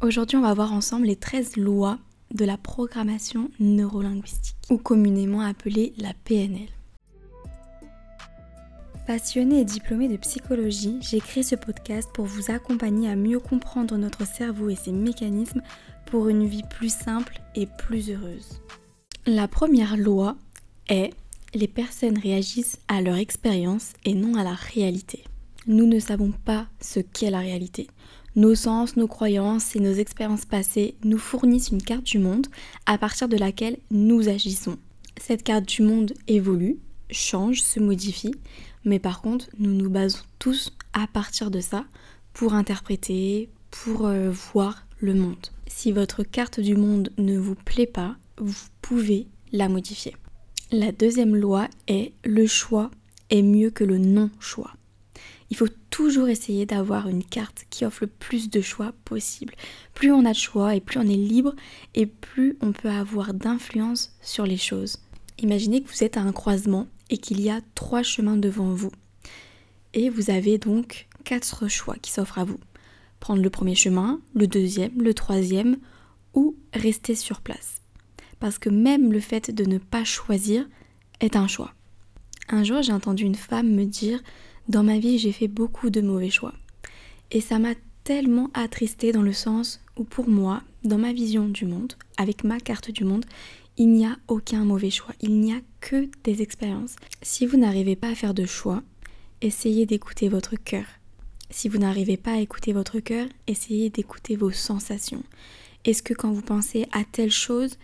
[0.00, 1.98] Aujourd'hui, on va voir ensemble les 13 lois
[2.32, 6.68] de la programmation neurolinguistique, ou communément appelée la PNL.
[9.08, 14.24] Passionnée et diplômée de psychologie, j'ai ce podcast pour vous accompagner à mieux comprendre notre
[14.24, 15.62] cerveau et ses mécanismes
[16.06, 18.60] pour une vie plus simple et plus heureuse.
[19.26, 20.36] La première loi
[20.88, 21.10] est
[21.54, 25.24] les personnes réagissent à leur expérience et non à la réalité.
[25.66, 27.88] Nous ne savons pas ce qu'est la réalité.
[28.36, 32.46] Nos sens, nos croyances et nos expériences passées nous fournissent une carte du monde
[32.86, 34.78] à partir de laquelle nous agissons.
[35.20, 36.78] Cette carte du monde évolue,
[37.10, 38.34] change, se modifie,
[38.84, 41.84] mais par contre, nous nous basons tous à partir de ça
[42.32, 45.46] pour interpréter, pour euh, voir le monde.
[45.66, 50.14] Si votre carte du monde ne vous plaît pas, vous pouvez la modifier.
[50.70, 52.90] La deuxième loi est le choix
[53.30, 54.72] est mieux que le non-choix.
[55.50, 59.54] Il faut toujours essayer d'avoir une carte qui offre le plus de choix possible.
[59.94, 61.54] Plus on a de choix et plus on est libre
[61.94, 64.98] et plus on peut avoir d'influence sur les choses.
[65.38, 68.92] Imaginez que vous êtes à un croisement et qu'il y a trois chemins devant vous.
[69.94, 72.60] Et vous avez donc quatre choix qui s'offrent à vous.
[73.20, 75.78] Prendre le premier chemin, le deuxième, le troisième
[76.34, 77.78] ou rester sur place
[78.38, 80.66] parce que même le fait de ne pas choisir
[81.20, 81.72] est un choix.
[82.48, 84.20] Un jour, j'ai entendu une femme me dire
[84.68, 86.52] Dans ma vie, j'ai fait beaucoup de mauvais choix.
[87.30, 87.74] Et ça m'a
[88.04, 92.60] tellement attristée dans le sens où, pour moi, dans ma vision du monde, avec ma
[92.60, 93.24] carte du monde,
[93.78, 95.14] il n'y a aucun mauvais choix.
[95.22, 96.96] Il n'y a que des expériences.
[97.22, 98.82] Si vous n'arrivez pas à faire de choix,
[99.40, 100.84] essayez d'écouter votre cœur.
[101.50, 105.22] Si vous n'arrivez pas à écouter votre cœur, essayez d'écouter vos sensations.
[105.84, 107.78] Est-ce que quand vous pensez à telle chose,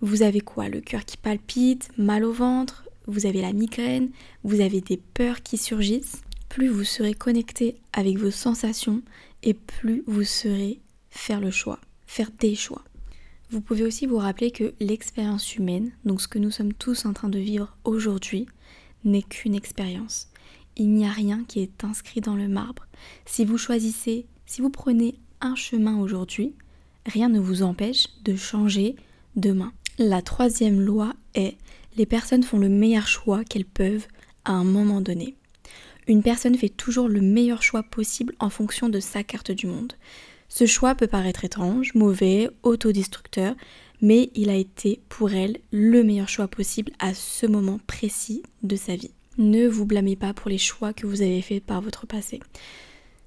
[0.00, 0.68] vous avez quoi?
[0.68, 4.10] Le cœur qui palpite, mal au ventre, vous avez la migraine,
[4.42, 6.22] vous avez des peurs qui surgissent.
[6.48, 9.02] Plus vous serez connecté avec vos sensations
[9.42, 10.80] et plus vous serez
[11.10, 12.84] faire le choix, faire des choix.
[13.50, 17.12] Vous pouvez aussi vous rappeler que l'expérience humaine, donc ce que nous sommes tous en
[17.12, 18.46] train de vivre aujourd'hui,
[19.04, 20.28] n'est qu'une expérience.
[20.76, 22.86] Il n'y a rien qui est inscrit dans le marbre.
[23.26, 26.54] Si vous choisissez, si vous prenez un chemin aujourd'hui,
[27.06, 28.96] rien ne vous empêche de changer
[29.36, 29.72] demain.
[29.98, 31.56] La troisième loi est
[31.96, 34.06] les personnes font le meilleur choix qu'elles peuvent
[34.44, 35.36] à un moment donné.
[36.06, 39.94] Une personne fait toujours le meilleur choix possible en fonction de sa carte du monde.
[40.48, 43.54] Ce choix peut paraître étrange, mauvais, autodestructeur,
[44.02, 48.76] mais il a été pour elle le meilleur choix possible à ce moment précis de
[48.76, 49.12] sa vie.
[49.38, 52.40] Ne vous blâmez pas pour les choix que vous avez faits par votre passé.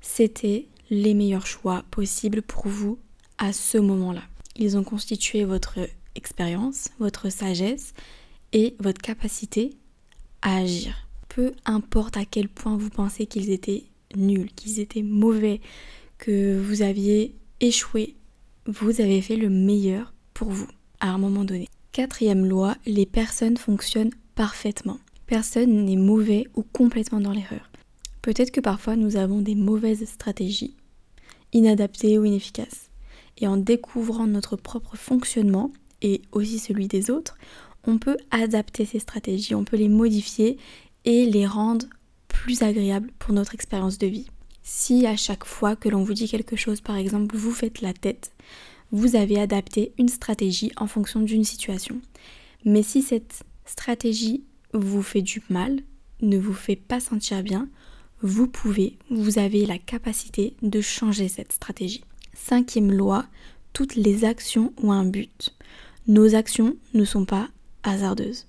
[0.00, 2.98] C'était les meilleurs choix possibles pour vous
[3.38, 4.22] à ce moment-là.
[4.56, 5.78] Ils ont constitué votre
[6.14, 7.94] expérience, votre sagesse
[8.52, 9.76] et votre capacité
[10.42, 11.08] à agir.
[11.28, 13.84] Peu importe à quel point vous pensez qu'ils étaient
[14.16, 15.60] nuls, qu'ils étaient mauvais,
[16.18, 18.16] que vous aviez échoué,
[18.66, 20.68] vous avez fait le meilleur pour vous
[21.00, 21.68] à un moment donné.
[21.92, 24.98] Quatrième loi, les personnes fonctionnent parfaitement.
[25.26, 27.70] Personne n'est mauvais ou complètement dans l'erreur.
[28.22, 30.76] Peut-être que parfois nous avons des mauvaises stratégies,
[31.52, 32.90] inadaptées ou inefficaces.
[33.38, 37.36] Et en découvrant notre propre fonctionnement, et aussi celui des autres,
[37.86, 40.58] on peut adapter ces stratégies, on peut les modifier
[41.04, 41.86] et les rendre
[42.28, 44.26] plus agréables pour notre expérience de vie.
[44.62, 47.92] Si à chaque fois que l'on vous dit quelque chose, par exemple, vous faites la
[47.92, 48.32] tête,
[48.92, 52.00] vous avez adapté une stratégie en fonction d'une situation.
[52.64, 55.80] Mais si cette stratégie vous fait du mal,
[56.20, 57.68] ne vous fait pas sentir bien,
[58.20, 62.04] vous pouvez, vous avez la capacité de changer cette stratégie.
[62.34, 63.26] Cinquième loi,
[63.72, 65.52] toutes les actions ont un but
[66.08, 67.48] nos actions ne sont pas
[67.82, 68.46] hasardeuses.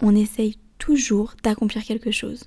[0.00, 2.44] On essaye toujours d'accomplir quelque chose.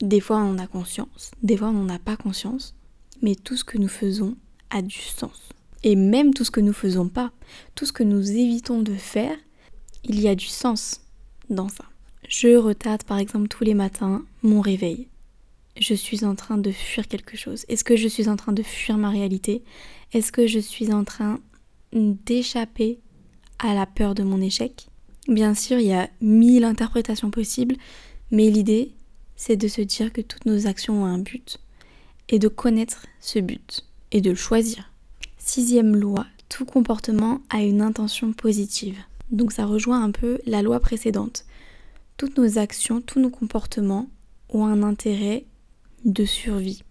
[0.00, 2.74] Des fois on a conscience, des fois on n'en a pas conscience,
[3.22, 4.36] mais tout ce que nous faisons
[4.70, 5.50] a du sens.
[5.82, 7.32] Et même tout ce que nous faisons pas,
[7.74, 9.36] tout ce que nous évitons de faire,
[10.04, 11.00] il y a du sens
[11.48, 11.84] dans ça.
[12.28, 15.08] Je retarde par exemple tous les matins mon réveil.
[15.78, 17.64] Je suis en train de fuir quelque chose.
[17.68, 19.62] Est-ce que je suis en train de fuir ma réalité?
[20.12, 21.40] Est-ce que je suis en train
[21.92, 22.98] d'échapper
[23.58, 24.89] à la peur de mon échec?
[25.30, 27.76] Bien sûr, il y a mille interprétations possibles,
[28.32, 28.90] mais l'idée,
[29.36, 31.60] c'est de se dire que toutes nos actions ont un but
[32.28, 34.92] et de connaître ce but et de le choisir.
[35.38, 38.98] Sixième loi, tout comportement a une intention positive.
[39.30, 41.44] Donc ça rejoint un peu la loi précédente.
[42.16, 44.08] Toutes nos actions, tous nos comportements
[44.48, 45.44] ont un intérêt
[46.04, 46.82] de survie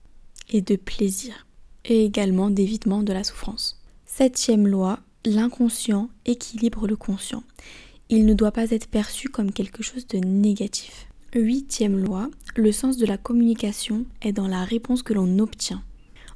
[0.49, 1.45] et de plaisir
[1.83, 3.81] et également d'évitement de la souffrance.
[4.05, 7.43] Septième loi, l'inconscient équilibre le conscient.
[8.11, 11.07] Il ne doit pas être perçu comme quelque chose de négatif.
[11.35, 15.83] Huitième loi, le sens de la communication est dans la réponse que l'on obtient.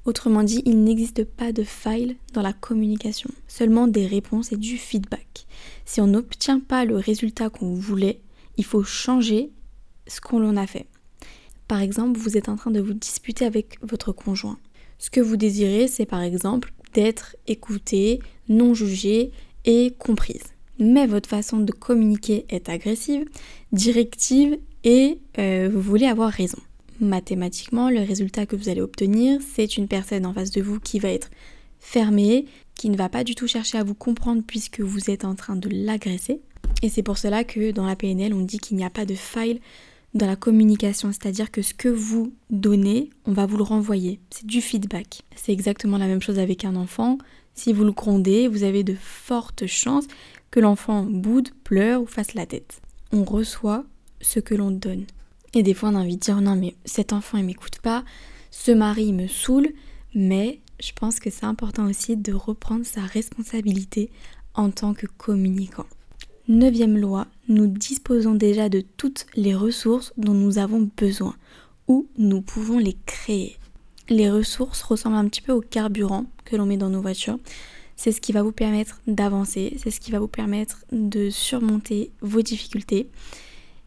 [0.06, 4.78] Autrement dit, il n'existe pas de faille dans la communication, seulement des réponses et du
[4.78, 5.48] feedback.
[5.84, 8.22] Si on n'obtient pas le résultat qu'on voulait,
[8.58, 9.50] il faut changer
[10.06, 10.86] ce qu'on a fait.
[11.68, 14.60] Par exemple, vous êtes en train de vous disputer avec votre conjoint.
[15.00, 19.32] Ce que vous désirez, c'est par exemple d'être écouté, non jugé
[19.66, 20.53] et comprise.
[20.80, 23.26] Mais votre façon de communiquer est agressive,
[23.72, 26.58] directive et euh, vous voulez avoir raison.
[27.00, 31.00] Mathématiquement, le résultat que vous allez obtenir, c'est une personne en face de vous qui
[31.00, 31.30] va être
[31.80, 35.36] fermée, qui ne va pas du tout chercher à vous comprendre puisque vous êtes en
[35.36, 36.42] train de l'agresser.
[36.82, 39.16] Et c'est pour cela que dans la PNL, on dit qu'il n'y a pas de
[39.16, 39.60] faille
[40.14, 44.20] dans la communication, c'est-à-dire que ce que vous donnez, on va vous le renvoyer.
[44.30, 45.22] C'est du feedback.
[45.36, 47.18] C'est exactement la même chose avec un enfant.
[47.56, 50.08] Si vous le grondez, vous avez de fortes chances
[50.52, 52.82] que l'enfant boude, pleure ou fasse la tête.
[53.12, 53.86] On reçoit
[54.22, 55.06] ce que l'on donne.
[55.54, 58.04] Et des fois on a envie de dire non mais cet enfant il m'écoute pas,
[58.50, 59.70] ce mari me saoule,
[60.16, 64.10] mais je pense que c'est important aussi de reprendre sa responsabilité
[64.54, 65.86] en tant que communicant.
[66.48, 71.36] Neuvième loi, nous disposons déjà de toutes les ressources dont nous avons besoin
[71.88, 73.58] ou nous pouvons les créer.
[74.10, 77.40] Les ressources ressemblent un petit peu au carburant que l'on met dans nos voitures.
[77.96, 82.12] C'est ce qui va vous permettre d'avancer, c'est ce qui va vous permettre de surmonter
[82.22, 83.10] vos difficultés.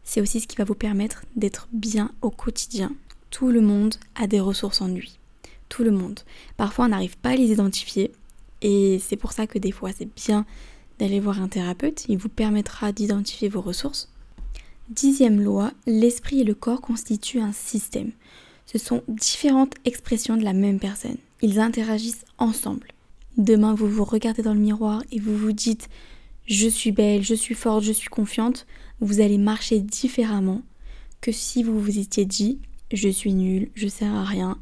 [0.03, 2.93] C'est aussi ce qui va vous permettre d'être bien au quotidien.
[3.29, 5.19] Tout le monde a des ressources en lui.
[5.69, 6.21] Tout le monde.
[6.55, 8.11] Parfois on n'arrive pas à les identifier
[8.61, 10.45] et c'est pour ça que des fois c'est bien
[10.97, 14.09] d'aller voir un thérapeute, il vous permettra d'identifier vos ressources.
[14.89, 18.11] Dixième loi, l'esprit et le corps constituent un système.
[18.67, 21.17] Ce sont différentes expressions de la même personne.
[21.41, 22.91] Ils interagissent ensemble.
[23.37, 25.89] Demain, vous vous regardez dans le miroir et vous vous dites
[26.45, 28.67] je suis belle, je suis forte, je suis confiante,
[28.99, 30.61] vous allez marcher différemment
[31.21, 32.59] que si vous vous étiez dit
[32.91, 34.57] je suis nulle, je sers à rien.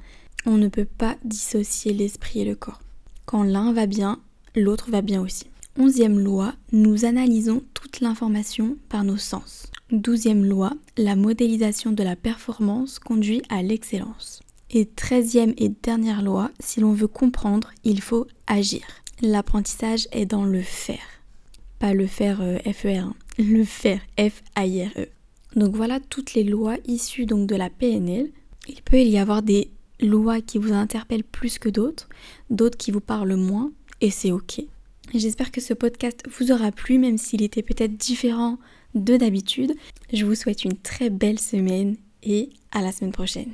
[0.46, 2.82] On ne peut pas dissocier l'esprit et le corps.
[3.26, 4.20] Quand l'un va bien,
[4.56, 5.46] l'autre va bien aussi.
[5.78, 9.70] Onzième loi, nous analysons toute l'information par nos sens.
[9.92, 14.42] Douzième loi, la modélisation de la performance conduit à l'excellence.
[14.72, 18.84] Et treizième et dernière loi, si l'on veut comprendre, il faut agir.
[19.22, 21.22] L'apprentissage est dans le faire.
[21.80, 23.14] Pas le faire euh, FER, hein.
[23.38, 25.08] le faire F-A-I-R-E.
[25.58, 28.32] Donc voilà toutes les lois issues donc de la PNL.
[28.70, 29.70] Il peut y avoir des
[30.00, 32.08] lois qui vous interpellent plus que d'autres,
[32.50, 34.62] d'autres qui vous parlent moins, et c'est ok.
[35.14, 38.58] J'espère que ce podcast vous aura plu, même s'il était peut-être différent
[38.96, 39.74] de d'habitude.
[40.12, 43.52] Je vous souhaite une très belle semaine et à la semaine prochaine.